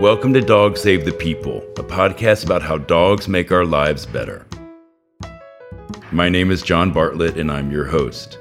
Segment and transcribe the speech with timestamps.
[0.00, 4.46] Welcome to Dog Save the People, a podcast about how dogs make our lives better.
[6.10, 8.38] My name is John Bartlett, and I'm your host.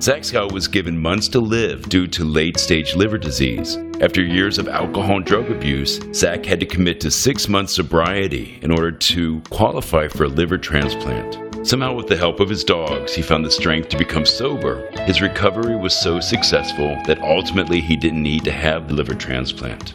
[0.00, 3.76] Zach was given months to live due to late stage liver disease.
[4.00, 8.58] After years of alcohol and drug abuse, Zach had to commit to six months sobriety
[8.62, 11.43] in order to qualify for a liver transplant.
[11.64, 14.86] Somehow, with the help of his dogs, he found the strength to become sober.
[15.06, 19.94] His recovery was so successful that ultimately he didn't need to have the liver transplant.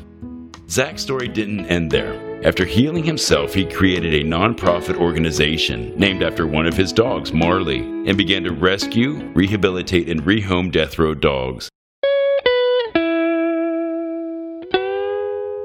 [0.68, 2.30] Zach's story didn't end there.
[2.44, 7.80] After healing himself, he created a nonprofit organization named after one of his dogs, Marley,
[7.80, 11.70] and began to rescue, rehabilitate, and rehome death row dogs.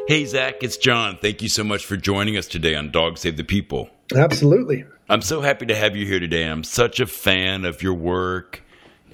[0.07, 1.17] Hey, Zach, it's John.
[1.17, 3.89] Thank you so much for joining us today on Dog Save the People.
[4.15, 4.85] Absolutely.
[5.09, 6.47] I'm so happy to have you here today.
[6.47, 8.63] I'm such a fan of your work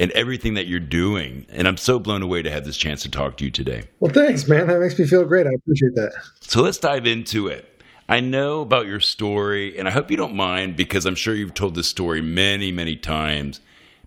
[0.01, 1.47] and everything that you're doing.
[1.49, 3.85] And I'm so blown away to have this chance to talk to you today.
[4.01, 4.67] Well, thanks, man.
[4.67, 5.47] That makes me feel great.
[5.47, 6.13] I appreciate that.
[6.41, 7.83] So let's dive into it.
[8.09, 11.55] I know about your story, and I hope you don't mind because I'm sure you've
[11.55, 13.61] told this story many, many times.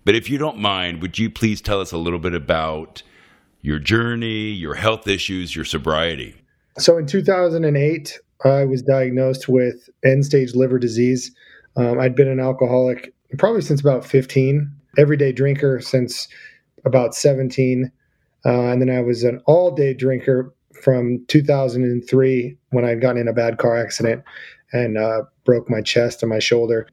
[0.04, 3.04] But if you don't mind, would you please tell us a little bit about
[3.62, 6.36] your journey, your health issues, your sobriety?
[6.78, 11.32] So in 2008, I was diagnosed with end stage liver disease.
[11.76, 16.28] Um, I'd been an alcoholic probably since about 15, everyday drinker since
[16.86, 17.92] about 17.
[18.46, 23.28] Uh, and then I was an all day drinker from 2003 when I'd gotten in
[23.28, 24.24] a bad car accident
[24.74, 26.88] and uh, broke my chest and my shoulder.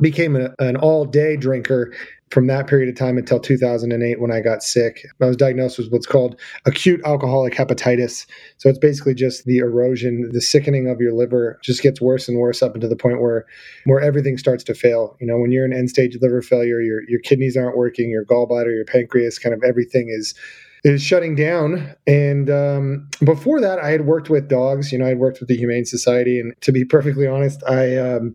[0.00, 1.94] Became a, an all day drinker
[2.30, 5.06] from that period of time until 2008 when I got sick.
[5.20, 8.26] I was diagnosed with what's called acute alcoholic hepatitis.
[8.58, 12.38] So it's basically just the erosion, the sickening of your liver just gets worse and
[12.38, 13.46] worse up until the point where
[13.84, 15.16] where everything starts to fail.
[15.20, 18.24] You know, when you're in end stage liver failure, your your kidneys aren't working, your
[18.24, 20.34] gallbladder, your pancreas, kind of everything is
[20.82, 21.94] is shutting down.
[22.06, 24.92] And um, before that, I had worked with dogs.
[24.92, 27.96] You know, I had worked with the Humane Society, and to be perfectly honest, I
[27.96, 28.34] um,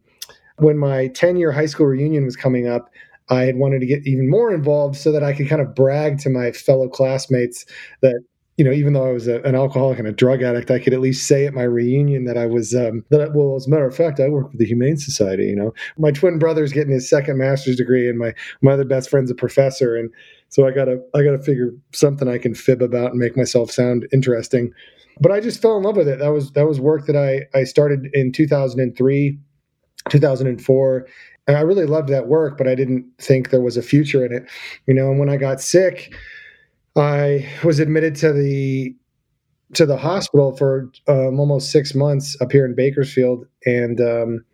[0.58, 2.90] when my 10 year high school reunion was coming up,
[3.32, 6.20] I had wanted to get even more involved so that I could kind of brag
[6.20, 7.66] to my fellow classmates
[8.02, 8.22] that
[8.58, 10.94] you know, even though I was a, an alcoholic and a drug addict, I could
[10.94, 13.34] at least say at my reunion that I was um, that.
[13.34, 15.46] well, as a matter of fact, I work with the Humane Society.
[15.46, 19.10] You know, my twin brother's getting his second master's degree, and my my other best
[19.10, 20.12] friend's a professor, and
[20.50, 24.08] so I gotta I gotta figure something I can fib about and make myself sound
[24.14, 24.72] interesting.
[25.20, 26.20] But I just fell in love with it.
[26.20, 29.40] That was that was work that I I started in 2003,
[30.10, 31.08] 2004,
[31.48, 34.34] and I really loved that work, but I didn't think there was a future in
[34.34, 34.44] it.
[34.88, 36.14] You know, and when I got sick,
[36.96, 38.96] I was admitted to the
[39.74, 44.46] to the hospital for um, almost six months up here in Bakersfield, and um,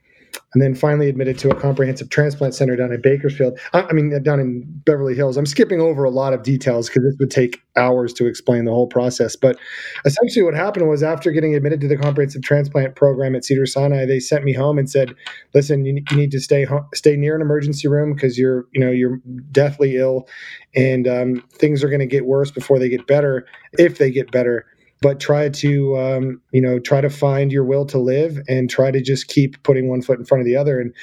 [0.53, 3.59] and then finally admitted to a comprehensive transplant center down in Bakersfield.
[3.74, 5.35] I, I mean, down in Beverly Hills.
[5.35, 8.72] I'm skipping over a lot of details because this would take hours to explain the
[8.72, 9.36] whole process.
[9.36, 9.57] But
[10.06, 14.19] essentially, what happened was after getting admitted to the comprehensive transplant program at Cedars-Sinai, they
[14.19, 15.13] sent me home and said,
[15.53, 18.80] "Listen, you, you need to stay home, stay near an emergency room because you're, you
[18.80, 19.19] know, you're
[19.52, 20.28] deathly ill,
[20.75, 24.31] and um, things are going to get worse before they get better, if they get
[24.31, 24.66] better."
[25.02, 28.91] But try to um, you know try to find your will to live and try
[28.91, 30.80] to just keep putting one foot in front of the other.
[30.80, 30.94] And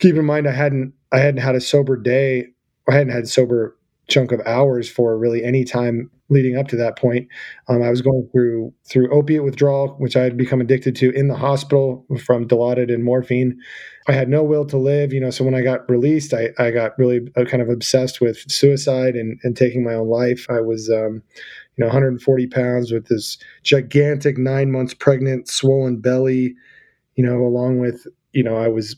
[0.00, 2.46] keep in mind i hadn't i hadn't had a sober day
[2.88, 3.76] i hadn't had a sober
[4.08, 7.28] chunk of hours for really any time leading up to that point.
[7.68, 11.28] Um, i was going through through opiate withdrawal which i had become addicted to in
[11.28, 13.58] the hospital from dilaudid and morphine.
[14.08, 16.70] I had no will to live you know so when i got released i, I
[16.70, 20.46] got really uh, kind of obsessed with suicide and, and taking my own life.
[20.48, 21.22] I was um,
[21.76, 26.54] you know 140 pounds with this gigantic nine months pregnant swollen belly
[27.14, 28.96] you know along with you know i was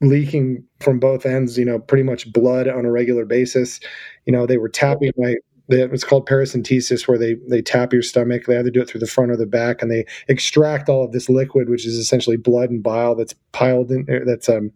[0.00, 3.80] leaking from both ends you know pretty much blood on a regular basis.
[4.26, 5.36] You know they were tapping my
[5.70, 8.44] it's called paracentesis where they they tap your stomach.
[8.46, 11.12] They either do it through the front or the back and they extract all of
[11.12, 14.70] this liquid which is essentially blood and bile that's piled in that's um,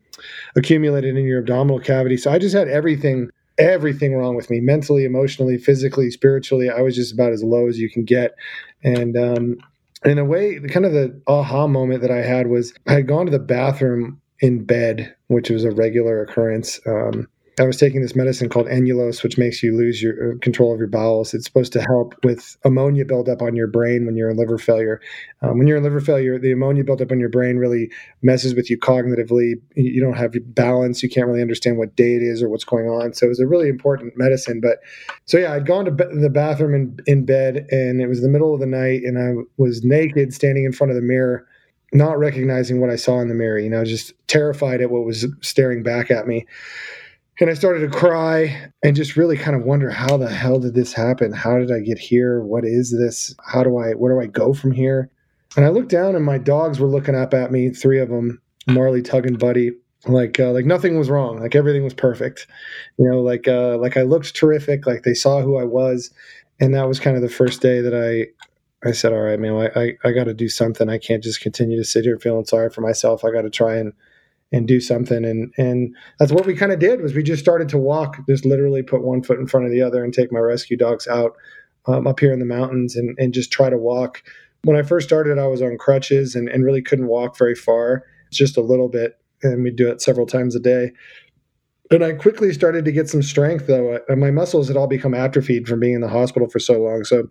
[0.56, 2.16] accumulated in your abdominal cavity.
[2.16, 6.70] So i just had everything everything wrong with me mentally, emotionally, physically, spiritually.
[6.70, 8.34] I was just about as low as you can get.
[8.82, 9.56] And um,
[10.04, 13.06] in a way, the kind of the aha moment that I had was I had
[13.06, 16.80] gone to the bathroom in bed, which was a regular occurrence.
[16.86, 17.28] Um,
[17.58, 20.78] I was taking this medicine called Enulose, which makes you lose your uh, control of
[20.78, 21.34] your bowels.
[21.34, 25.02] It's supposed to help with ammonia buildup on your brain when you're in liver failure.
[25.42, 27.90] Um, when you're in liver failure, the ammonia buildup on your brain really
[28.22, 29.54] messes with you cognitively.
[29.74, 31.02] You don't have balance.
[31.02, 33.12] You can't really understand what day it is or what's going on.
[33.12, 34.60] So it was a really important medicine.
[34.62, 34.78] But
[35.26, 38.28] so yeah, I'd gone to be- the bathroom in, in bed, and it was the
[38.28, 41.46] middle of the night, and I was naked, standing in front of the mirror
[41.94, 45.26] not recognizing what I saw in the mirror, you know, just terrified at what was
[45.42, 46.46] staring back at me
[47.42, 50.74] and I started to cry and just really kind of wonder how the hell did
[50.74, 51.32] this happen?
[51.32, 52.40] How did I get here?
[52.40, 53.34] What is this?
[53.44, 55.10] How do I where do I go from here?
[55.56, 58.40] And I looked down and my dogs were looking up at me, three of them,
[58.68, 59.72] Marley, Tug, and Buddy,
[60.06, 62.46] like uh, like nothing was wrong, like everything was perfect.
[62.96, 66.12] You know, like uh, like I looked terrific, like they saw who I was,
[66.60, 69.54] and that was kind of the first day that I I said, all right, man,
[69.54, 70.88] I I, I got to do something.
[70.88, 73.24] I can't just continue to sit here feeling sorry for myself.
[73.24, 73.94] I got to try and
[74.52, 75.24] and do something.
[75.24, 78.44] And and that's what we kind of did was we just started to walk just
[78.44, 81.36] literally put one foot in front of the other and take my rescue dogs out
[81.86, 84.22] um, up here in the mountains and and just try to walk.
[84.64, 88.04] When i first started i was on crutches and, and really couldn't walk very far
[88.30, 90.92] just a little bit and we do it several times a day.
[91.90, 93.98] And i quickly started to get some strength though.
[94.08, 97.04] And my muscles had all become atrophied from being in the hospital for so long
[97.04, 97.28] so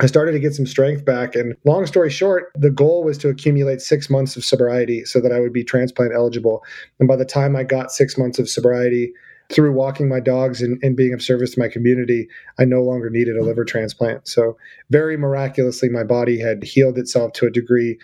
[0.00, 1.34] I started to get some strength back.
[1.34, 5.32] And long story short, the goal was to accumulate six months of sobriety so that
[5.32, 6.62] I would be transplant eligible.
[6.98, 9.12] And by the time I got six months of sobriety,
[9.48, 12.28] through walking my dogs and, and being of service to my community,
[12.58, 14.26] I no longer needed a liver transplant.
[14.26, 14.56] So,
[14.90, 17.98] very miraculously, my body had healed itself to a degree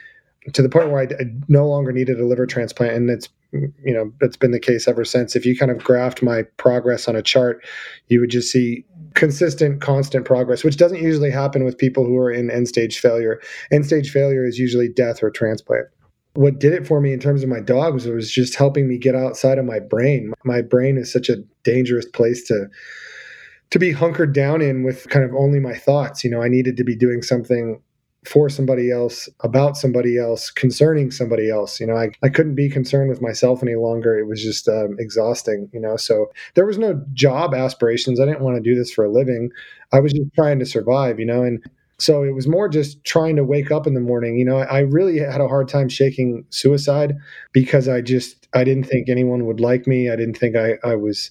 [0.53, 3.73] to the point where I, I, no longer needed a liver transplant, and it's you
[3.93, 5.37] know it's been the case ever since.
[5.37, 7.65] If you kind of graphed my progress on a chart,
[8.09, 8.85] you would just see
[9.15, 13.41] consistent, constant progress, which doesn't usually happen with people who are in end stage failure.
[13.71, 15.87] End stage failure is usually death or transplant.
[16.35, 18.89] What did it for me in terms of my dog was it was just helping
[18.89, 20.33] me get outside of my brain.
[20.45, 22.69] My brain is such a dangerous place to
[23.71, 26.23] to be hunkered down in with kind of only my thoughts.
[26.23, 27.81] You know, I needed to be doing something
[28.25, 31.81] for somebody else, about somebody else, concerning somebody else.
[31.81, 34.17] You know, I, I couldn't be concerned with myself any longer.
[34.19, 35.97] It was just um, exhausting, you know.
[35.97, 38.21] So there was no job aspirations.
[38.21, 39.51] I didn't want to do this for a living.
[39.93, 41.43] I was just trying to survive, you know.
[41.43, 41.65] And
[41.99, 44.39] so it was more just trying to wake up in the morning.
[44.39, 47.17] You know, I, I really had a hard time shaking suicide
[47.53, 50.11] because I just, I didn't think anyone would like me.
[50.11, 51.31] I didn't think I, I was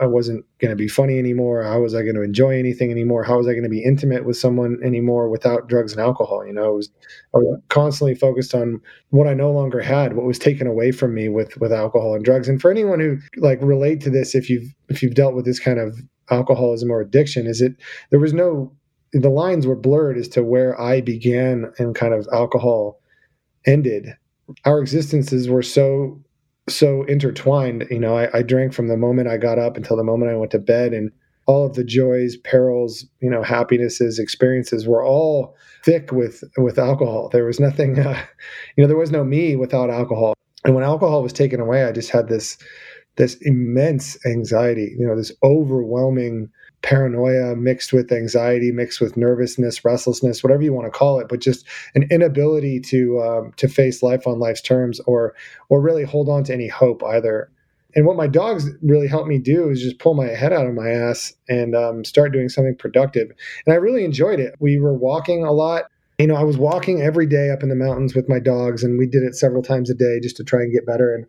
[0.00, 1.62] I wasn't going to be funny anymore.
[1.62, 3.22] How was I going to enjoy anything anymore?
[3.22, 6.46] How was I going to be intimate with someone anymore without drugs and alcohol?
[6.46, 6.90] You know, was,
[7.34, 8.80] I was constantly focused on
[9.10, 12.24] what I no longer had, what was taken away from me with with alcohol and
[12.24, 12.48] drugs.
[12.48, 15.60] And for anyone who like relate to this, if you've if you've dealt with this
[15.60, 15.98] kind of
[16.30, 17.76] alcoholism or addiction, is it
[18.10, 18.72] there was no
[19.12, 23.00] the lines were blurred as to where I began and kind of alcohol
[23.66, 24.14] ended.
[24.64, 26.22] Our existences were so
[26.70, 27.86] so intertwined.
[27.90, 30.36] You know, I, I, drank from the moment I got up until the moment I
[30.36, 31.10] went to bed, and
[31.46, 37.28] all of the joys, perils, you know, happinesses, experiences were all thick with with alcohol.
[37.28, 38.22] There was nothing, uh,
[38.76, 40.34] you know, there was no me without alcohol.
[40.64, 42.58] And when alcohol was taken away, I just had this
[43.16, 44.94] this immense anxiety.
[44.98, 46.50] You know, this overwhelming
[46.82, 51.40] paranoia mixed with anxiety mixed with nervousness restlessness whatever you want to call it but
[51.40, 55.34] just an inability to um, to face life on life's terms or
[55.68, 57.50] or really hold on to any hope either.
[57.94, 60.74] And what my dogs really helped me do is just pull my head out of
[60.74, 63.30] my ass and um, start doing something productive.
[63.66, 64.54] And i really enjoyed it.
[64.60, 65.84] We were walking a lot.
[66.18, 68.98] You know i was walking every day up in the mountains with my dogs and
[68.98, 71.14] we did it several times a day just to try and get better.
[71.14, 71.24] And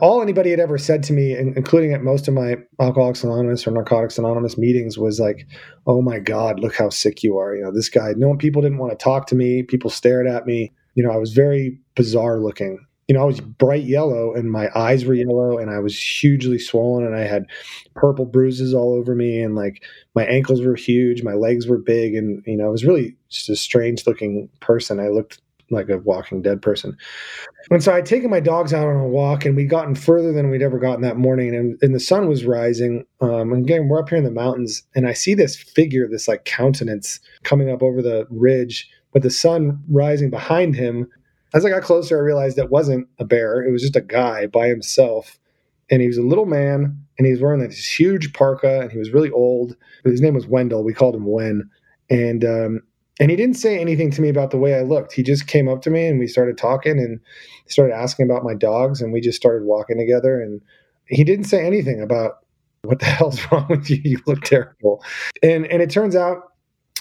[0.00, 3.70] all anybody had ever said to me, including at most of my Alcoholics Anonymous or
[3.70, 5.46] Narcotics Anonymous meetings, was like,
[5.86, 8.12] "Oh my God, look how sick you are." You know, this guy.
[8.16, 9.62] No people didn't want to talk to me.
[9.62, 10.72] People stared at me.
[10.94, 12.78] You know, I was very bizarre looking.
[13.08, 16.58] You know, I was bright yellow, and my eyes were yellow, and I was hugely
[16.58, 17.46] swollen, and I had
[17.94, 19.82] purple bruises all over me, and like
[20.14, 23.48] my ankles were huge, my legs were big, and you know, I was really just
[23.48, 25.00] a strange looking person.
[25.00, 26.96] I looked like a walking dead person.
[27.70, 30.50] And so I'd taken my dogs out on a walk and we'd gotten further than
[30.50, 31.54] we'd ever gotten that morning.
[31.54, 33.04] And, and the sun was rising.
[33.20, 36.28] Um, and again, we're up here in the mountains and I see this figure, this
[36.28, 41.08] like countenance coming up over the ridge, but the sun rising behind him.
[41.54, 43.62] As I got closer, I realized it wasn't a bear.
[43.62, 45.38] It was just a guy by himself.
[45.90, 48.98] And he was a little man and he was wearing this huge parka and he
[48.98, 49.76] was really old.
[50.04, 50.84] His name was Wendell.
[50.84, 51.70] We called him Wen.
[52.10, 52.82] And um,
[53.18, 55.12] and he didn't say anything to me about the way I looked.
[55.12, 57.20] He just came up to me and we started talking and
[57.66, 60.60] started asking about my dogs and we just started walking together and
[61.06, 62.38] he didn't say anything about
[62.82, 64.00] what the hell's wrong with you?
[64.04, 65.02] You look terrible.
[65.42, 66.52] And and it turns out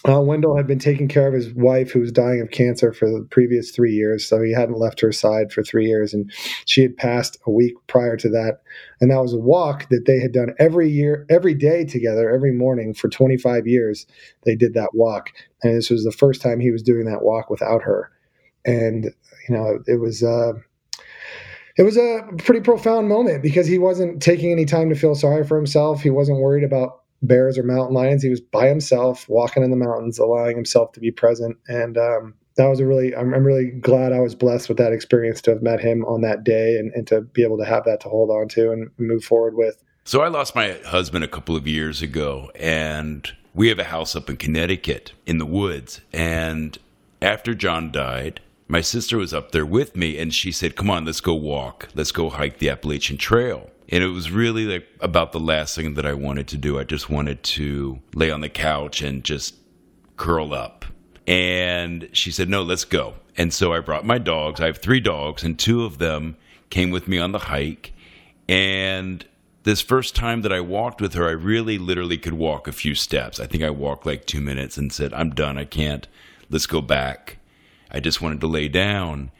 [0.07, 3.09] uh, Wendell had been taking care of his wife, who was dying of cancer for
[3.09, 4.27] the previous three years.
[4.27, 6.13] So he hadn't left her side for three years.
[6.13, 6.31] And
[6.65, 8.59] she had passed a week prior to that.
[9.01, 12.51] And that was a walk that they had done every year, every day together, every
[12.51, 14.05] morning for 25 years.
[14.43, 15.31] They did that walk.
[15.63, 18.11] And this was the first time he was doing that walk without her.
[18.63, 19.05] And,
[19.47, 20.23] you know, it was.
[20.23, 20.53] Uh,
[21.77, 25.45] it was a pretty profound moment because he wasn't taking any time to feel sorry
[25.45, 26.01] for himself.
[26.01, 28.23] He wasn't worried about bears or mountain lions.
[28.23, 31.57] He was by himself, walking in the mountains, allowing himself to be present.
[31.67, 34.93] And um, that was a really, I'm, I'm, really glad I was blessed with that
[34.93, 37.83] experience to have met him on that day and, and to be able to have
[37.85, 39.83] that to hold on to and move forward with.
[40.03, 44.15] So I lost my husband a couple of years ago, and we have a house
[44.15, 46.01] up in Connecticut in the woods.
[46.13, 46.77] And
[47.21, 51.05] after John died, my sister was up there with me, and she said, Come on,
[51.05, 51.89] let's go walk.
[51.95, 53.69] Let's go hike the Appalachian Trail.
[53.89, 56.79] And it was really like about the last thing that I wanted to do.
[56.79, 59.55] I just wanted to lay on the couch and just
[60.17, 60.85] curl up.
[61.27, 63.15] And she said, No, let's go.
[63.37, 64.61] And so I brought my dogs.
[64.61, 66.37] I have three dogs, and two of them
[66.69, 67.93] came with me on the hike.
[68.47, 69.25] And
[69.63, 72.95] this first time that I walked with her, I really literally could walk a few
[72.95, 73.39] steps.
[73.39, 75.57] I think I walked like two minutes and said, I'm done.
[75.57, 76.07] I can't.
[76.49, 77.39] Let's go back.
[77.91, 79.31] I just wanted to lay down.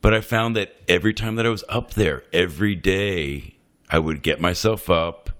[0.00, 3.57] But I found that every time that I was up there, every day,
[3.90, 5.30] I would get myself up.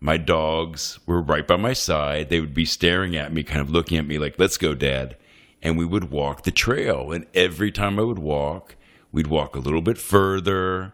[0.00, 2.28] My dogs were right by my side.
[2.28, 5.16] They would be staring at me, kind of looking at me like, let's go, dad.
[5.62, 7.10] And we would walk the trail.
[7.12, 8.76] And every time I would walk,
[9.12, 10.92] we'd walk a little bit further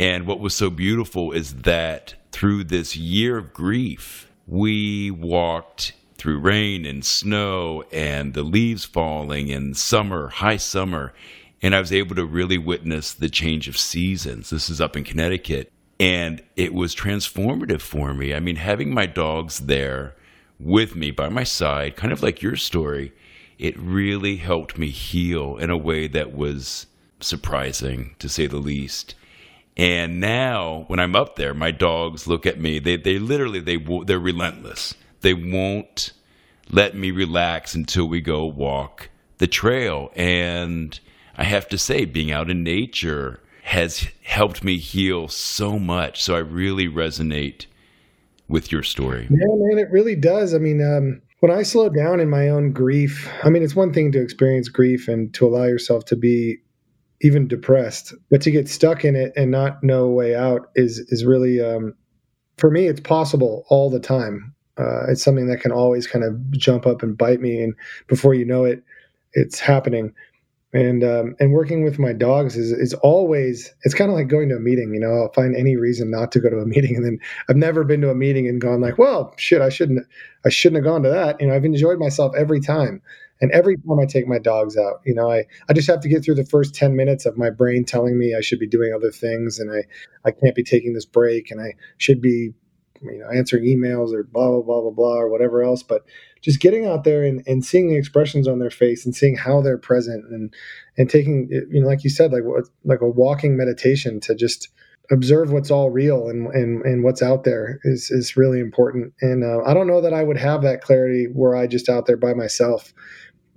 [0.00, 6.38] and what was so beautiful is that through this year of grief, we walked through
[6.38, 11.12] rain and snow and the leaves falling and summer, high summer.
[11.60, 14.48] And I was able to really witness the change of seasons.
[14.48, 15.70] This is up in Connecticut.
[16.00, 18.32] And it was transformative for me.
[18.34, 20.16] I mean, having my dogs there
[20.58, 23.12] with me by my side, kind of like your story,
[23.58, 26.86] it really helped me heal in a way that was
[27.20, 29.14] surprising, to say the least.
[29.76, 32.78] And now when I'm up there, my dogs look at me.
[32.78, 33.76] They they literally they
[34.06, 34.94] they're relentless.
[35.20, 36.12] They won't
[36.70, 40.12] let me relax until we go walk the trail.
[40.16, 40.98] And
[41.36, 46.22] I have to say, being out in nature has helped me heal so much.
[46.22, 47.66] So I really resonate
[48.48, 49.28] with your story.
[49.30, 50.54] Yeah, man, it really does.
[50.54, 53.92] I mean, um, when I slow down in my own grief, I mean, it's one
[53.92, 56.58] thing to experience grief and to allow yourself to be
[57.20, 60.98] even depressed but to get stuck in it and not know a way out is
[61.08, 61.94] is really um,
[62.56, 66.50] for me it's possible all the time uh, it's something that can always kind of
[66.52, 67.74] jump up and bite me and
[68.06, 68.82] before you know it
[69.34, 70.14] it's happening
[70.72, 74.48] and um, and working with my dogs is is always it's kind of like going
[74.48, 76.96] to a meeting you know i'll find any reason not to go to a meeting
[76.96, 80.06] and then i've never been to a meeting and gone like well shit i shouldn't
[80.44, 81.40] i shouldn't have gone to that.
[81.40, 83.02] You know i've enjoyed myself every time.
[83.42, 86.08] And every time I take my dogs out, you know, I, I just have to
[86.10, 88.92] get through the first 10 minutes of my brain telling me I should be doing
[88.94, 89.84] other things and I,
[90.28, 92.52] I can't be taking this break and I should be,
[93.02, 95.82] you know, answering emails or blah, blah, blah, blah, blah, or whatever else.
[95.82, 96.04] But
[96.40, 99.60] just getting out there and, and seeing the expressions on their face and seeing how
[99.60, 100.54] they're present and,
[100.96, 102.42] and taking, you know, like you said, like,
[102.84, 104.68] like a walking meditation to just,
[105.12, 109.12] observe what's all real and, and, and what's out there is, is really important.
[109.20, 112.06] And uh, I don't know that I would have that clarity were I just out
[112.06, 112.94] there by myself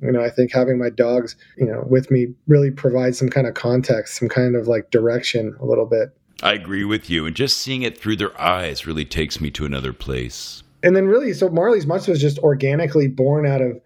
[0.02, 3.48] you know i think having my dogs you know with me really provides some kind
[3.48, 6.10] of context some kind of like direction a little bit
[6.44, 9.66] i agree with you and just seeing it through their eyes really takes me to
[9.66, 13.80] another place and then really so marley's mutts was just organically born out of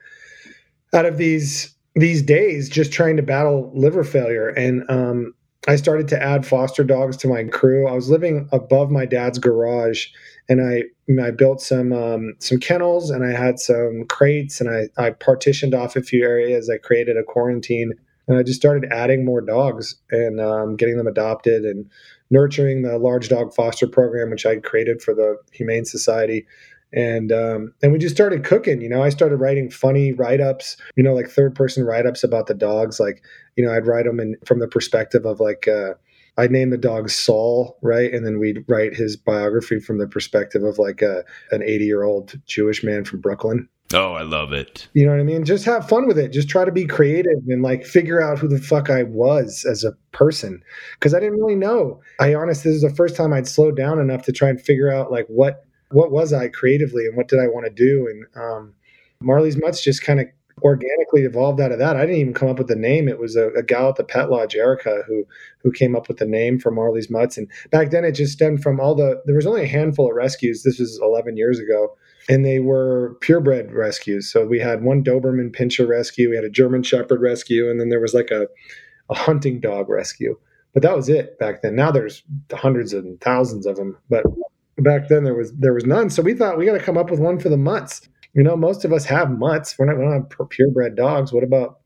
[0.93, 5.33] out of these these days just trying to battle liver failure and um
[5.67, 7.87] I started to add foster dogs to my crew.
[7.87, 10.07] I was living above my dad's garage,
[10.47, 10.83] and I
[11.21, 15.73] I built some um, some kennels, and I had some crates, and I I partitioned
[15.73, 16.69] off a few areas.
[16.69, 17.91] I created a quarantine,
[18.27, 21.89] and I just started adding more dogs and um, getting them adopted and
[22.29, 26.45] nurturing the large dog foster program, which I created for the Humane Society
[26.93, 28.81] and um, and we just started cooking.
[28.81, 30.77] You know, I started writing funny write ups.
[30.95, 32.99] You know, like third person write ups about the dogs.
[32.99, 33.23] Like,
[33.55, 35.67] you know, I'd write them in from the perspective of like.
[35.67, 35.93] Uh,
[36.39, 38.13] I'd name the dog Saul, right?
[38.13, 42.03] And then we'd write his biography from the perspective of like a, an 80 year
[42.03, 43.67] old Jewish man from Brooklyn.
[43.93, 44.87] Oh, I love it.
[44.93, 45.45] You know what I mean?
[45.45, 46.29] Just have fun with it.
[46.29, 49.85] Just try to be creative and like figure out who the fuck I was as
[49.85, 50.61] a person.
[50.99, 52.01] Cause I didn't really know.
[52.19, 54.91] I honestly, this is the first time I'd slowed down enough to try and figure
[54.91, 58.07] out like what what was I creatively and what did I want to do?
[58.09, 58.73] And um,
[59.21, 60.27] Marley's Mutts just kind of
[60.63, 61.95] organically evolved out of that.
[61.95, 63.07] I didn't even come up with the name.
[63.07, 65.25] It was a, a, gal at the pet lodge, Erica, who
[65.59, 67.37] who came up with the name for Marley's Mutts.
[67.37, 69.21] And back then, it just stemmed from all the.
[69.25, 70.63] There was only a handful of rescues.
[70.63, 71.95] This was 11 years ago,
[72.29, 74.31] and they were purebred rescues.
[74.31, 77.89] So we had one Doberman Pinscher rescue, we had a German Shepherd rescue, and then
[77.89, 78.47] there was like a
[79.09, 80.37] a hunting dog rescue.
[80.73, 81.75] But that was it back then.
[81.75, 83.97] Now there's hundreds and thousands of them.
[84.09, 84.23] But
[84.77, 86.09] back then there was there was none.
[86.09, 88.07] So we thought we got to come up with one for the mutts.
[88.33, 89.77] You know, most of us have mutts.
[89.79, 91.33] We're not, we don't have purebred dogs.
[91.33, 91.79] What about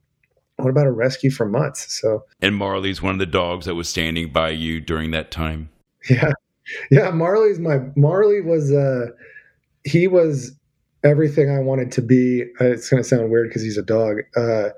[0.57, 2.01] what about a rescue for mutts?
[2.01, 5.69] So and Marley's one of the dogs that was standing by you during that time.
[6.10, 6.33] Yeah,
[6.91, 7.12] yeah.
[7.12, 9.07] Marley's my Marley was uh
[9.83, 10.53] he was
[11.03, 12.43] everything I wanted to be.
[12.59, 14.17] Uh, it's gonna sound weird because he's a dog.
[14.35, 14.69] Uh,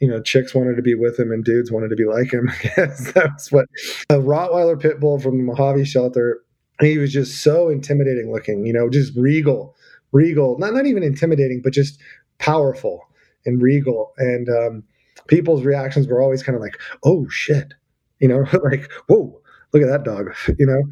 [0.00, 2.48] you know, chicks wanted to be with him and dudes wanted to be like him.
[2.52, 3.66] I guess that's what
[4.10, 6.42] a Rottweiler pit bull from the Mojave shelter
[6.80, 9.74] he was just so intimidating looking, you know, just regal,
[10.12, 12.00] regal, not, not even intimidating, but just
[12.38, 13.08] powerful
[13.46, 14.12] and regal.
[14.18, 14.82] And um,
[15.26, 17.72] people's reactions were always kind of like, oh shit,
[18.20, 19.40] you know, like, whoa,
[19.72, 20.82] look at that dog, you know?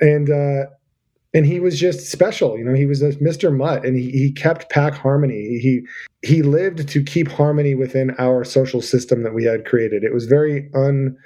[0.00, 0.70] And, uh,
[1.34, 2.74] and he was just special, you know.
[2.74, 3.54] He was Mr.
[3.54, 5.58] Mutt, and he, he kept pack harmony.
[5.58, 5.82] He
[6.22, 10.04] he lived to keep harmony within our social system that we had created.
[10.04, 11.16] It was very un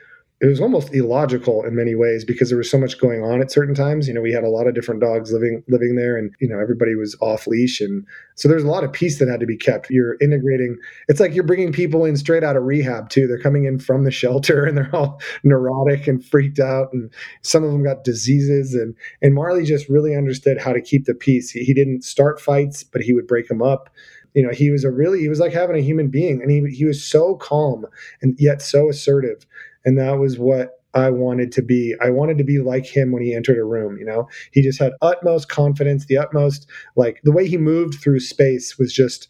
[0.43, 3.53] it was almost illogical in many ways because there was so much going on at
[3.53, 4.09] certain times.
[4.09, 6.59] You know, we had a lot of different dogs living living there, and you know
[6.59, 9.57] everybody was off leash, and so there's a lot of peace that had to be
[9.57, 9.89] kept.
[9.89, 10.77] You're integrating.
[11.07, 13.29] It's like you're bringing people in straight out of rehab too.
[13.29, 17.09] They're coming in from the shelter, and they're all neurotic and freaked out, and
[17.43, 18.75] some of them got diseases.
[18.75, 21.51] and And Marley just really understood how to keep the peace.
[21.51, 23.91] He, he didn't start fights, but he would break them up
[24.35, 26.65] you know he was a really he was like having a human being and he
[26.75, 27.85] he was so calm
[28.23, 29.45] and yet so assertive
[29.85, 31.95] and that was what I wanted to be.
[32.03, 34.29] I wanted to be like him when he entered a room, you know.
[34.53, 38.93] He just had utmost confidence, the utmost like the way he moved through space was
[38.93, 39.29] just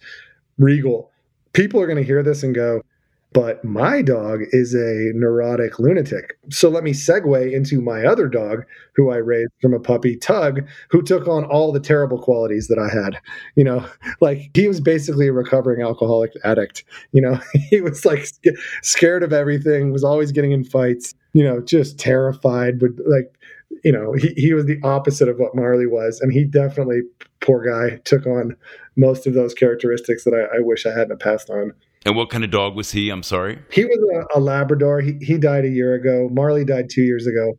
[0.58, 1.10] regal.
[1.52, 2.82] People are going to hear this and go,
[3.32, 6.38] but my dog is a neurotic lunatic.
[6.50, 10.66] So let me segue into my other dog, who I raised from a puppy, Tug,
[10.90, 13.20] who took on all the terrible qualities that I had.
[13.54, 13.86] You know,
[14.20, 16.84] like he was basically a recovering alcoholic addict.
[17.12, 18.26] You know, he was like
[18.82, 23.38] scared of everything, was always getting in fights, you know, just terrified, would like,
[23.84, 26.20] you know, he, he was the opposite of what Marley was.
[26.20, 27.00] And he definitely,
[27.40, 28.56] poor guy, took on
[28.96, 31.72] most of those characteristics that I, I wish I hadn't passed on.
[32.04, 33.10] And what kind of dog was he?
[33.10, 33.58] I'm sorry.
[33.70, 35.00] He was a, a Labrador.
[35.00, 36.28] He, he died a year ago.
[36.32, 37.52] Marley died two years ago.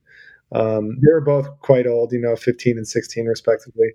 [0.54, 3.88] Um, they were both quite old, you know, 15 and 16 respectively.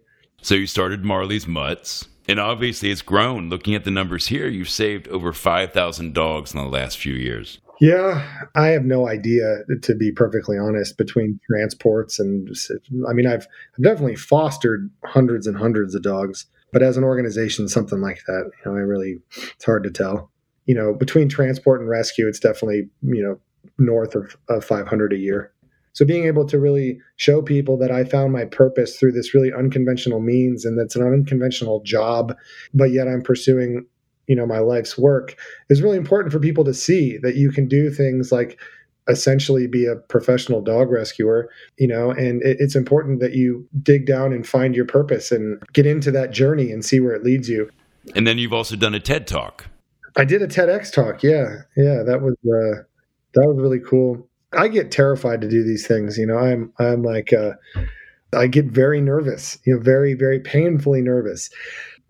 [0.42, 3.48] So you started Marley's Mutts, and obviously it's grown.
[3.48, 7.60] Looking at the numbers here, you've saved over 5,000 dogs in the last few years.
[7.80, 8.26] Yeah,
[8.56, 12.48] I have no idea, to be perfectly honest, between transports and
[13.08, 17.68] I mean, I've, I've definitely fostered hundreds and hundreds of dogs, but as an organization,
[17.68, 20.32] something like that, you know, I really, it's hard to tell
[20.68, 23.40] you know, between transport and rescue, it's definitely, you know,
[23.78, 25.50] north of, of 500 a year.
[25.94, 29.52] So being able to really show people that I found my purpose through this really
[29.52, 32.36] unconventional means and that's an unconventional job,
[32.74, 33.86] but yet I'm pursuing,
[34.26, 35.36] you know, my life's work
[35.70, 38.60] is really important for people to see that you can do things like
[39.08, 44.04] essentially be a professional dog rescuer, you know, and it, it's important that you dig
[44.04, 47.48] down and find your purpose and get into that journey and see where it leads
[47.48, 47.70] you.
[48.14, 49.66] And then you've also done a TED talk.
[50.18, 51.22] I did a TEDx talk.
[51.22, 52.82] Yeah, yeah, that was uh,
[53.34, 54.28] that was really cool.
[54.52, 56.18] I get terrified to do these things.
[56.18, 57.52] You know, I'm I'm like uh,
[58.34, 59.58] I get very nervous.
[59.64, 61.50] You know, very very painfully nervous.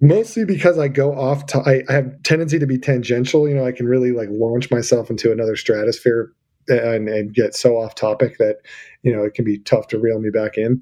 [0.00, 1.46] Mostly because I go off.
[1.46, 3.46] To, I, I have tendency to be tangential.
[3.46, 6.32] You know, I can really like launch myself into another stratosphere
[6.68, 8.56] and, and get so off topic that
[9.02, 10.80] you know it can be tough to reel me back in.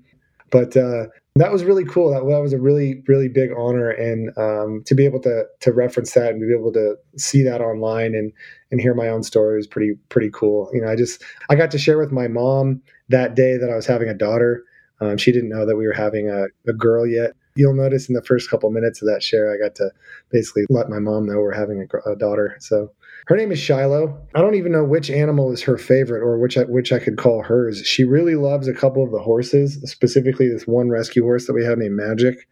[0.50, 2.10] But uh, that was really cool.
[2.10, 5.72] That, that was a really, really big honor, and um, to be able to to
[5.72, 8.32] reference that and be able to see that online and
[8.70, 10.70] and hear my own story was pretty pretty cool.
[10.72, 13.76] You know, I just I got to share with my mom that day that I
[13.76, 14.64] was having a daughter.
[15.00, 17.32] Um, she didn't know that we were having a, a girl yet.
[17.54, 19.90] You'll notice in the first couple minutes of that share, I got to
[20.30, 22.56] basically let my mom know we're having a, a daughter.
[22.60, 22.90] So
[23.26, 24.16] her name is Shiloh.
[24.34, 27.16] I don't even know which animal is her favorite or which I, which I could
[27.16, 27.84] call hers.
[27.84, 31.64] She really loves a couple of the horses, specifically this one rescue horse that we
[31.64, 32.48] have named Magic.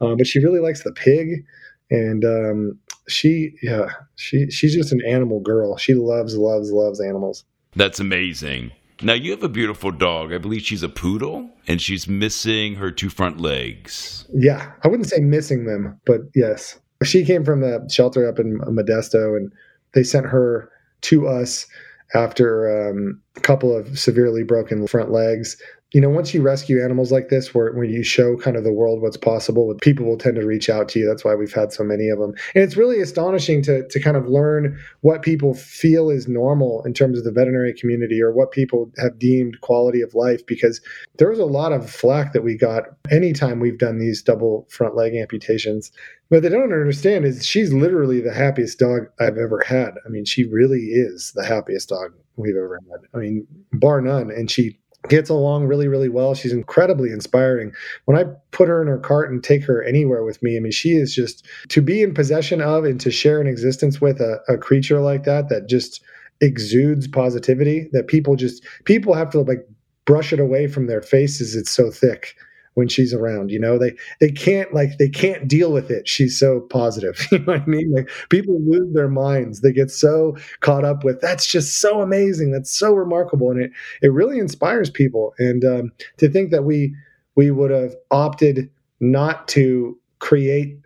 [0.00, 1.44] Um, but she really likes the pig,
[1.90, 2.78] and um,
[3.08, 5.76] she yeah she she's just an animal girl.
[5.76, 7.44] She loves loves loves animals.
[7.74, 8.72] That's amazing.
[9.00, 10.32] Now you have a beautiful dog.
[10.32, 14.26] I believe she's a poodle, and she's missing her two front legs.
[14.34, 18.58] Yeah, I wouldn't say missing them, but yes, she came from the shelter up in
[18.60, 19.52] Modesto, and
[19.94, 20.70] they sent her
[21.02, 21.66] to us
[22.14, 25.56] after um, a couple of severely broken front legs
[25.92, 28.72] you know, once you rescue animals like this, where, where you show kind of the
[28.72, 31.06] world what's possible, people will tend to reach out to you.
[31.06, 32.34] That's why we've had so many of them.
[32.54, 36.92] And it's really astonishing to, to kind of learn what people feel is normal in
[36.92, 40.82] terms of the veterinary community or what people have deemed quality of life, because
[41.16, 44.94] there was a lot of flack that we got anytime we've done these double front
[44.94, 45.90] leg amputations.
[46.28, 49.92] What they don't understand is she's literally the happiest dog I've ever had.
[50.04, 53.00] I mean, she really is the happiest dog we've ever had.
[53.14, 54.30] I mean, bar none.
[54.30, 57.72] And she gets along really really well she's incredibly inspiring
[58.06, 60.72] when i put her in her cart and take her anywhere with me i mean
[60.72, 64.40] she is just to be in possession of and to share an existence with a,
[64.48, 66.02] a creature like that that just
[66.40, 69.66] exudes positivity that people just people have to like
[70.04, 72.34] brush it away from their faces it's so thick
[72.78, 73.76] when she's around you know?
[73.76, 76.08] They they can't like they can't deal with it.
[76.08, 77.92] She's so positive you know what i mean?
[77.92, 79.60] Like people lose their minds.
[79.60, 82.52] They get so caught up with that's just so amazing.
[82.52, 83.50] That's so remarkable.
[83.50, 85.34] And it it really inspires people.
[85.38, 86.94] And um, to think that we
[87.34, 90.78] we would have opted not to create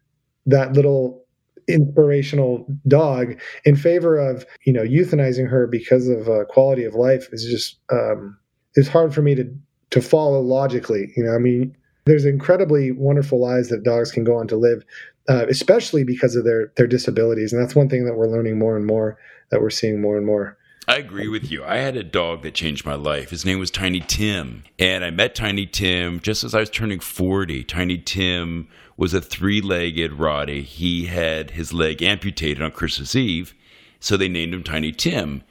[0.47, 1.25] that little
[1.69, 7.29] inspirational dog in favor of you know euthanizing her because of uh, quality of life
[7.33, 8.37] is just um,
[8.75, 9.45] it's hard for me to
[9.91, 11.35] to follow logically you know?
[11.35, 14.85] I mean there's incredibly wonderful lives that dogs can go on to live
[15.29, 18.77] uh, especially because of their their disabilities and that's one thing that we're learning more
[18.77, 19.19] and more
[19.51, 20.57] that we're seeing more and more
[20.89, 21.65] I agree with you.
[21.65, 23.31] I had a dog that changed my life.
[23.31, 24.65] His name was Tiny Tim.
[24.81, 27.63] And I met Tiny Tim just as I was turning 40.
[27.65, 30.65] Tiny Tim was a three legged Rottie.
[30.65, 33.55] He had his leg amputated on Christmas Eve.
[34.01, 35.45] So they named him Tiny Tim.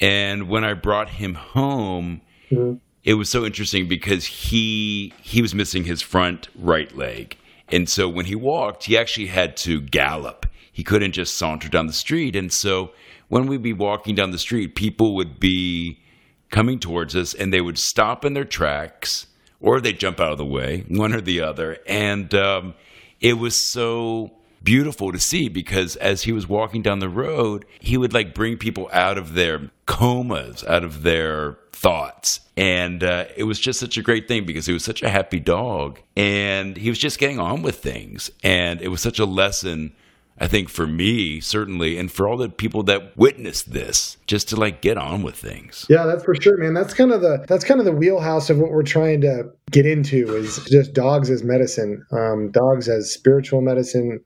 [0.00, 2.78] And when I brought him home, mm-hmm.
[3.08, 7.38] It was so interesting because he he was missing his front right leg.
[7.70, 10.44] And so when he walked, he actually had to gallop.
[10.70, 12.36] He couldn't just saunter down the street.
[12.36, 12.92] And so
[13.28, 16.00] when we'd be walking down the street, people would be
[16.50, 19.26] coming towards us and they would stop in their tracks
[19.58, 21.78] or they'd jump out of the way, one or the other.
[21.86, 22.74] And um,
[23.22, 27.96] it was so beautiful to see because as he was walking down the road, he
[27.96, 32.40] would like bring people out of their comas, out of their thoughts.
[32.56, 35.38] And uh, it was just such a great thing because he was such a happy
[35.38, 38.30] dog and he was just getting on with things.
[38.42, 39.92] And it was such a lesson
[40.40, 44.56] I think for me, certainly, and for all the people that witnessed this, just to
[44.56, 45.84] like get on with things.
[45.88, 46.74] Yeah, that's for sure, man.
[46.74, 49.84] That's kind of the that's kind of the wheelhouse of what we're trying to get
[49.84, 54.20] into is just dogs as medicine, um, dogs as spiritual medicine,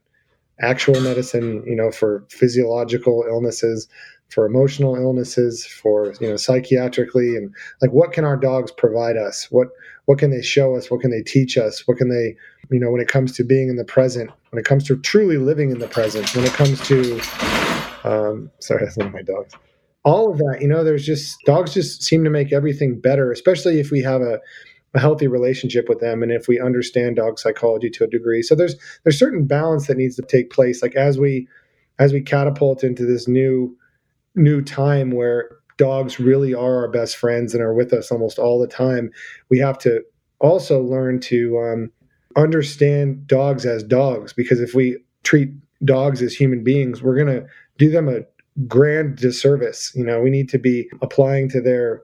[0.61, 1.65] actual medicine.
[1.67, 3.89] You know, for physiological illnesses,
[4.33, 9.49] for emotional illnesses, for you know, psychiatrically, and like what can our dogs provide us?
[9.51, 9.69] What
[10.07, 10.91] what can they show us?
[10.91, 11.87] What can they teach us?
[11.87, 12.35] What can they,
[12.71, 15.37] you know, when it comes to being in the present, when it comes to truly
[15.37, 17.21] living in the present, when it comes to,
[18.05, 19.55] um, sorry, that's one of my dogs.
[20.05, 23.79] All of that, you know, there's just dogs just seem to make everything better, especially
[23.79, 24.41] if we have a,
[24.95, 28.43] a healthy relationship with them and if we understand dog psychology to a degree.
[28.43, 30.83] So there's there's certain balance that needs to take place.
[30.83, 31.47] Like as we
[32.01, 33.77] as we catapult into this new
[34.35, 38.61] new time where dogs really are our best friends and are with us almost all
[38.61, 39.11] the time,
[39.51, 40.03] we have to
[40.41, 41.91] also learn to um,
[42.37, 45.51] understand dogs as dogs because if we treat
[45.85, 47.47] dogs as human beings, we're going to
[47.79, 48.21] do them a
[48.67, 49.93] grand disservice.
[49.95, 52.03] You know, we need to be applying to their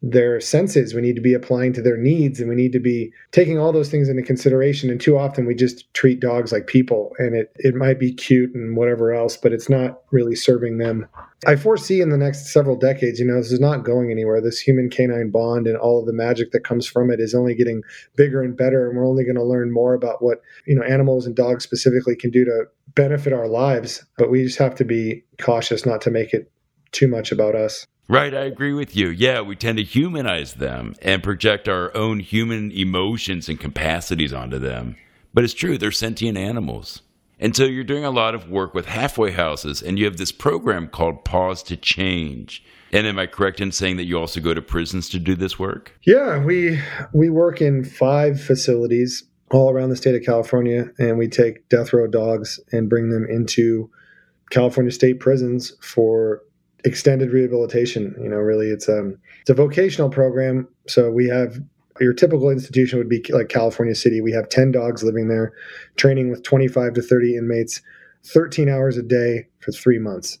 [0.00, 0.94] their senses.
[0.94, 3.72] We need to be applying to their needs and we need to be taking all
[3.72, 4.90] those things into consideration.
[4.90, 8.54] And too often we just treat dogs like people and it it might be cute
[8.54, 11.08] and whatever else but it's not really serving them.
[11.46, 14.40] I foresee in the next several decades you know this is not going anywhere.
[14.40, 17.54] This human canine bond and all of the magic that comes from it is only
[17.54, 17.82] getting
[18.14, 21.26] bigger and better and we're only going to learn more about what you know animals
[21.26, 24.04] and dogs specifically can do to benefit our lives.
[24.16, 26.52] But we just have to be cautious not to make it
[26.92, 29.08] too much about us Right, I agree with you.
[29.10, 34.58] Yeah, we tend to humanize them and project our own human emotions and capacities onto
[34.58, 34.96] them.
[35.34, 37.02] But it's true, they're sentient animals.
[37.38, 40.32] And so you're doing a lot of work with halfway houses, and you have this
[40.32, 42.64] program called Pawsitive Change.
[42.92, 45.58] And am I correct in saying that you also go to prisons to do this
[45.58, 45.92] work?
[46.06, 46.80] Yeah, we
[47.12, 51.92] we work in five facilities all around the state of California, and we take death
[51.92, 53.90] row dogs and bring them into
[54.50, 56.40] California state prisons for
[56.84, 58.14] extended rehabilitation.
[58.20, 60.68] You know, really, it's um it's a vocational program.
[60.86, 61.58] So we have
[62.00, 64.20] your typical institution would be like California City.
[64.20, 65.52] We have ten dogs living there,
[65.96, 67.82] training with twenty five to thirty inmates,
[68.24, 70.38] thirteen hours a day for three months.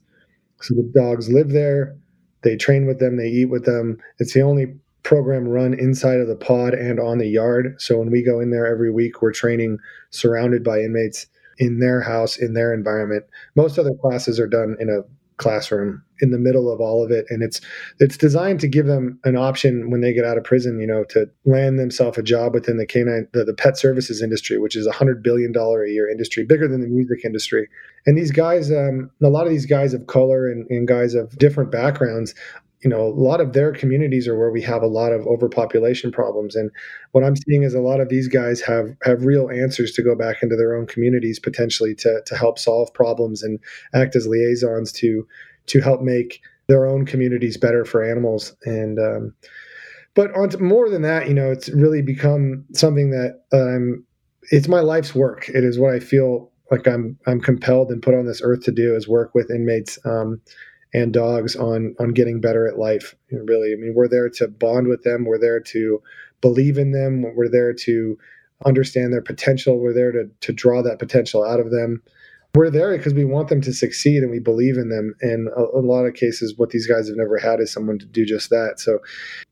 [0.60, 1.96] So the dogs live there.
[2.42, 3.16] They train with them.
[3.16, 3.98] They eat with them.
[4.18, 7.74] It's the only program run inside of the pod and on the yard.
[7.78, 9.78] So when we go in there every week, we're training
[10.10, 11.26] surrounded by inmates
[11.58, 13.24] in their house, in their environment.
[13.56, 15.00] Most other classes are done in a
[15.38, 17.24] classroom in the middle of all of it.
[17.30, 17.60] And it's
[17.98, 21.04] it's designed to give them an option when they get out of prison you know
[21.10, 24.86] to land themselves a job within the canine the, the pet services industry which is
[24.86, 27.68] a hundred billion dollar a year industry bigger than the music industry.
[28.06, 31.36] And these guys um, a lot of these guys of color and, and guys of
[31.38, 32.34] different backgrounds
[32.82, 36.12] you know a lot of their communities are where we have a lot of overpopulation
[36.12, 36.70] problems and
[37.12, 40.14] what i'm seeing is a lot of these guys have have real answers to go
[40.14, 43.58] back into their own communities potentially to to help solve problems and
[43.94, 45.26] act as liaisons to
[45.66, 48.54] to help make their own communities better for animals.
[48.64, 49.34] And um,
[50.14, 54.04] but on more than that, you know, it's really become something that um,
[54.50, 55.48] it's my life's work.
[55.48, 58.72] It is what I feel like I'm I'm compelled and put on this earth to
[58.72, 60.40] do is work with inmates um,
[60.94, 63.14] and dogs on on getting better at life.
[63.30, 65.24] Really, I mean, we're there to bond with them.
[65.24, 66.02] We're there to
[66.40, 67.34] believe in them.
[67.34, 68.18] We're there to
[68.64, 69.78] understand their potential.
[69.78, 72.02] We're there to to draw that potential out of them
[72.54, 75.14] we're there because we want them to succeed and we believe in them.
[75.20, 78.06] And a, a, lot of cases, what these guys have never had is someone to
[78.06, 78.76] do just that.
[78.80, 79.00] So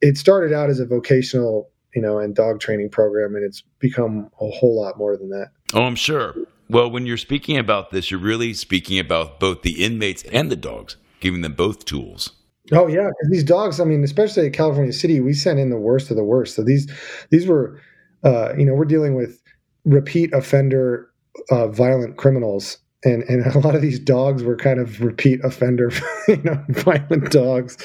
[0.01, 4.31] it started out as a vocational you know, and dog training program, and it's become
[4.38, 5.49] a whole lot more than that.
[5.72, 6.37] Oh, I'm sure.
[6.68, 10.57] Well, when you're speaking about this, you're really speaking about both the inmates and the
[10.57, 10.96] dogs,
[11.27, 12.31] giving them both tools.
[12.71, 13.81] Oh yeah, these dogs.
[13.81, 16.55] I mean, especially at California City, we sent in the worst of the worst.
[16.55, 16.89] So these
[17.31, 17.81] these were,
[18.23, 19.43] uh, you know, we're dealing with
[19.85, 21.11] repeat offender,
[21.51, 25.91] uh, violent criminals, and and a lot of these dogs were kind of repeat offender,
[26.29, 27.77] you know, violent dogs.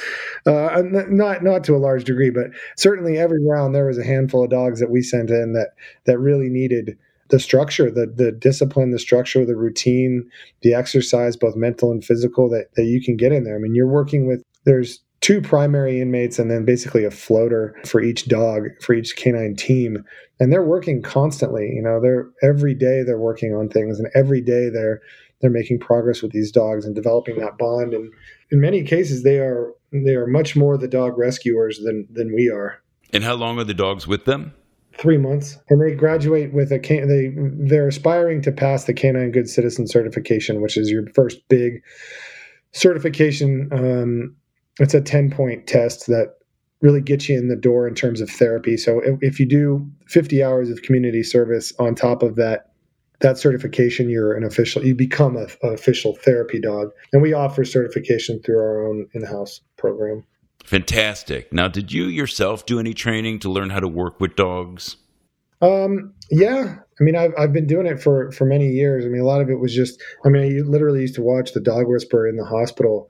[0.46, 4.44] Uh, not not to a large degree, but certainly every round there was a handful
[4.44, 5.70] of dogs that we sent in that
[6.06, 6.96] that really needed
[7.32, 10.30] the structure, the the discipline, the structure, the routine,
[10.62, 13.56] the exercise, both mental and physical, that that you can get in there.
[13.56, 18.02] I mean, you're working with there's two primary inmates and then basically a floater for
[18.02, 20.04] each dog for each canine team.
[20.40, 24.42] And they're working constantly you know they're every day they're working on things and every
[24.42, 25.02] day they're
[25.40, 27.94] they're making progress with these dogs and developing that bond.
[27.94, 28.12] And
[28.52, 32.50] in many cases they are they are much more the dog rescuers than than we
[32.50, 32.82] are.
[33.14, 34.54] And how long are the dogs with them
[34.98, 37.08] three months, and they graduate with a can.
[37.08, 37.34] They
[37.70, 41.82] they're aspiring to pass the Canine Good Citizen certification, which is your first big
[42.72, 43.70] certification.
[43.72, 44.36] Um,
[44.80, 46.36] it's a ten point test that
[46.82, 48.76] really gets you in the door in terms of therapy.
[48.76, 52.72] So if, if you do 50 hours of community service on top of that
[53.20, 54.84] that certification, you're an official.
[54.84, 59.62] You become a, an official therapy dog, and we offer certification through our own in-house
[59.78, 60.24] program.
[60.66, 61.52] Fantastic.
[61.52, 64.98] Now, did you yourself do any training to learn how to work with dogs?
[65.62, 66.78] Um, yeah.
[67.00, 69.06] I mean, I've, I've been doing it for, for many years.
[69.06, 71.54] I mean, a lot of it was just, I mean, I literally used to watch
[71.54, 73.10] the dog whisperer in the hospital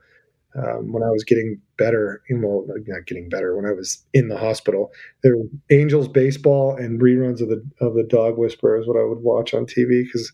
[0.54, 2.22] um, when I was getting better.
[2.30, 4.90] Well, not getting better, when I was in the hospital.
[5.22, 9.04] There were Angels baseball and reruns of the, of the dog whisperer is what I
[9.04, 10.32] would watch on TV because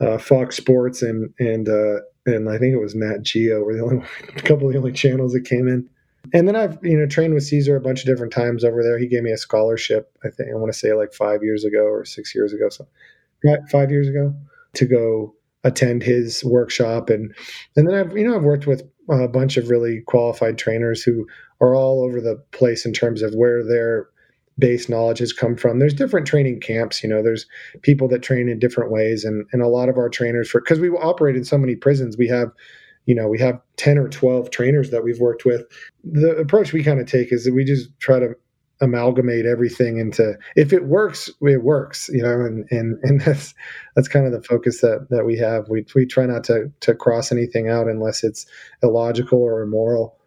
[0.00, 3.82] uh, Fox Sports and, and, uh, and I think it was Nat Geo were the
[3.82, 4.04] only
[4.36, 5.88] a couple of the only channels that came in.
[6.32, 8.98] And then I've you know trained with Cesar a bunch of different times over there.
[8.98, 10.16] He gave me a scholarship.
[10.24, 12.86] I think I want to say like five years ago or six years ago, so
[13.70, 14.34] five years ago
[14.74, 17.34] to go attend his workshop and
[17.76, 21.26] and then I've you know I've worked with a bunch of really qualified trainers who
[21.60, 24.08] are all over the place in terms of where their
[24.58, 25.78] base knowledge has come from.
[25.78, 27.46] There's different training camps, you know, there's
[27.82, 30.80] people that train in different ways and and a lot of our trainers for because
[30.80, 32.50] we operate in so many prisons, we have
[33.06, 35.64] you know we have 10 or 12 trainers that we've worked with
[36.04, 38.34] the approach we kind of take is that we just try to
[38.80, 43.54] amalgamate everything into if it works it works you know and and and that's
[43.94, 46.94] that's kind of the focus that that we have we we try not to to
[46.94, 48.44] cross anything out unless it's
[48.82, 50.18] illogical or immoral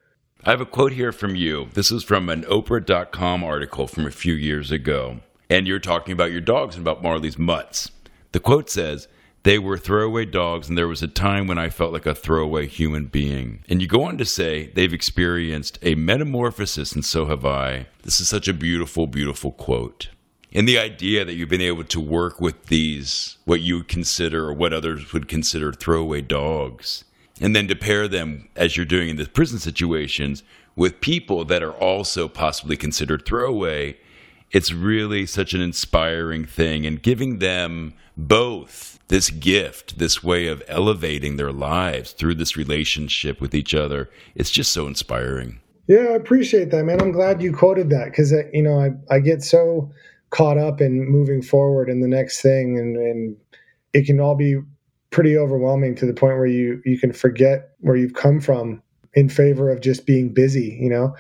[0.48, 1.70] I have a quote here from you.
[1.74, 5.22] This is from an Oprah.com article from a few years ago.
[5.50, 7.90] And you're talking about your dogs and about Marley's mutts.
[8.32, 9.08] The quote says,
[9.46, 12.66] they were throwaway dogs, and there was a time when I felt like a throwaway
[12.66, 13.64] human being.
[13.70, 17.86] And you go on to say they've experienced a metamorphosis, and so have I.
[18.02, 20.10] This is such a beautiful, beautiful quote.
[20.52, 24.46] And the idea that you've been able to work with these, what you would consider
[24.46, 27.04] or what others would consider throwaway dogs,
[27.40, 30.42] and then to pair them, as you're doing in the prison situations,
[30.76, 33.96] with people that are also possibly considered throwaway,
[34.50, 36.88] it's really such an inspiring thing.
[36.88, 43.40] And giving them both this gift, this way of elevating their lives through this relationship
[43.40, 44.10] with each other.
[44.34, 45.60] It's just so inspiring.
[45.88, 47.02] Yeah, I appreciate that, man.
[47.02, 49.92] I'm glad you quoted that because uh, you know I I get so
[50.32, 53.38] caught up in moving forward in the next thing, and and
[53.94, 54.60] it can all be
[55.12, 58.82] pretty overwhelming to the point where you you can forget where you've come from
[59.14, 60.78] in favor of just being busy.
[60.82, 61.16] You know,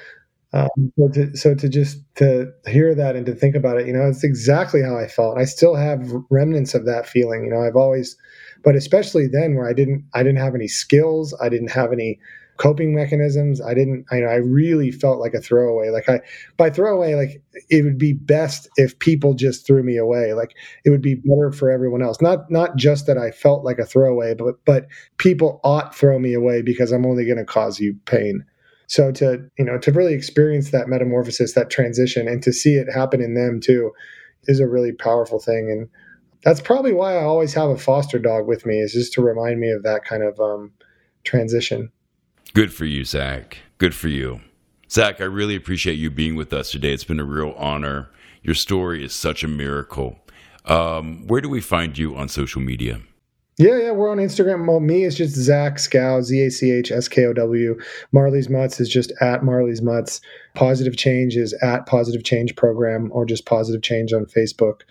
[0.55, 3.93] um, so, to, so to just to hear that and to think about it, you
[3.93, 5.37] know, it's exactly how I felt.
[5.37, 7.43] I still have remnants of that feeling.
[7.43, 8.15] You know, I've always,
[8.63, 12.19] but especially then where I didn't, I didn't have any skills, I didn't have any
[12.57, 13.61] coping mechanisms.
[13.61, 14.05] I didn't.
[14.11, 15.89] I, know I really felt like a throwaway.
[15.89, 16.21] Like I,
[16.57, 20.33] by throwaway, like it would be best if people just threw me away.
[20.33, 22.21] Like it would be better for everyone else.
[22.21, 24.87] Not not just that I felt like a throwaway, but but
[25.17, 28.45] people ought throw me away because I'm only going to cause you pain.
[28.87, 32.91] So to you know to really experience that metamorphosis, that transition, and to see it
[32.91, 33.91] happen in them too,
[34.43, 35.69] is a really powerful thing.
[35.71, 35.89] And
[36.43, 39.59] that's probably why I always have a foster dog with me, is just to remind
[39.59, 40.71] me of that kind of um,
[41.23, 41.91] transition.
[42.53, 43.57] Good for you, Zach.
[43.79, 44.41] Good for you.
[44.89, 46.93] Zach, I really appreciate you being with us today.
[46.93, 48.09] It's been a real honor.
[48.43, 50.19] Your story is such a miracle.
[50.65, 53.01] Um, where do we find you on social media?
[53.57, 54.67] Yeah, yeah, we're on Instagram.
[54.67, 57.79] Well, me is just Zach Skow, Z A C H S K O W.
[58.11, 60.19] Marley's Mutts is just at Marley's Mutts.
[60.55, 64.81] Pawsitive Change is at Pawsitive Change Program or just Pawsitive Change on Facebook.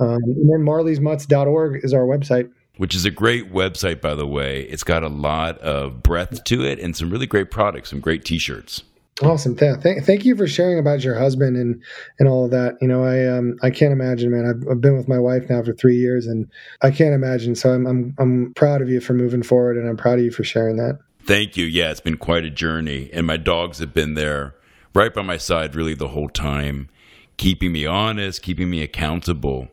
[0.00, 2.50] Um, and then marleysmutts.org is our website.
[2.78, 4.62] Which is a great website, by the way.
[4.62, 8.24] It's got a lot of breadth to it and some really great products, some great
[8.24, 8.82] t shirts.
[9.22, 9.56] Awesome.
[9.56, 11.82] Th- th- thank you for sharing about your husband and
[12.18, 12.74] and all of that.
[12.82, 14.44] You know, I um I can't imagine, man.
[14.44, 16.50] I've, I've been with my wife now for three years, and
[16.82, 17.54] I can't imagine.
[17.54, 20.30] So I'm I'm I'm proud of you for moving forward, and I'm proud of you
[20.30, 20.98] for sharing that.
[21.24, 21.64] Thank you.
[21.64, 24.54] Yeah, it's been quite a journey, and my dogs have been there
[24.94, 26.90] right by my side really the whole time,
[27.38, 29.68] keeping me honest, keeping me accountable,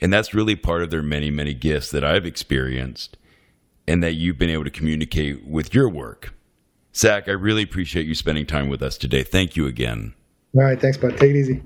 [0.00, 3.18] and that's really part of their many many gifts that I've experienced,
[3.86, 6.32] and that you've been able to communicate with your work.
[6.98, 9.22] Zach, I really appreciate you spending time with us today.
[9.22, 10.14] Thank you again.
[10.56, 11.16] All right, thanks, bud.
[11.16, 11.62] Take it easy.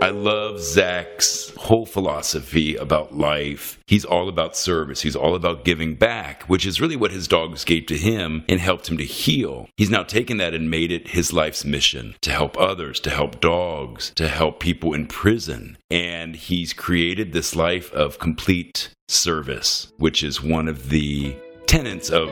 [0.00, 3.78] I love Zach's whole philosophy about life.
[3.86, 5.02] He's all about service.
[5.02, 8.60] He's all about giving back, which is really what his dogs gave to him and
[8.60, 9.68] helped him to heal.
[9.76, 13.40] He's now taken that and made it his life's mission to help others, to help
[13.40, 15.76] dogs, to help people in prison.
[15.90, 22.28] And he's created this life of complete service, which is one of the tenets of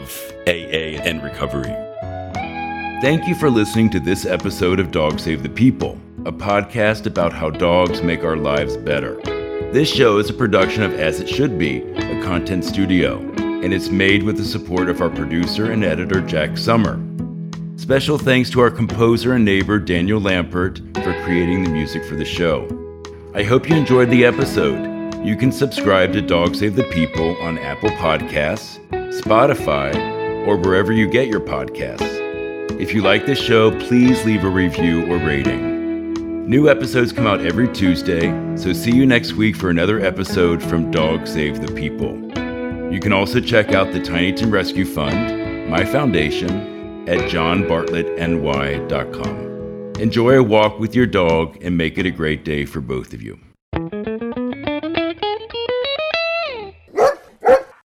[0.47, 1.75] AA and recovery.
[3.03, 7.33] Thank you for listening to this episode of Dogs Save the People, a podcast about
[7.33, 9.17] how dogs make our lives better.
[9.73, 13.89] This show is a production of As It Should Be, a content studio, and it's
[13.89, 17.01] made with the support of our producer and editor, Jack Summer.
[17.77, 22.25] Special thanks to our composer and neighbor, Daniel Lampert, for creating the music for the
[22.25, 22.69] show.
[23.35, 24.93] I hope you enjoyed the episode.
[25.25, 28.79] You can subscribe to Dogs Save the People on Apple Podcasts,
[29.21, 29.95] Spotify,
[30.47, 32.01] or wherever you get your podcasts.
[32.81, 36.49] If you like this show, please leave a review or rating.
[36.49, 40.91] New episodes come out every Tuesday, so see you next week for another episode from
[40.91, 42.15] Dogs Save the People.
[42.93, 49.93] You can also check out the Tiny Tim Rescue Fund, my foundation, at johnbartlettny.com.
[50.01, 53.21] Enjoy a walk with your dog and make it a great day for both of
[53.23, 53.39] you.